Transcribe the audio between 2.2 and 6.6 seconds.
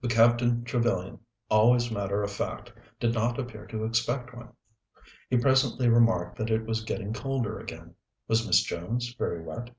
of fact, did not appear to expect one. He presently remarked that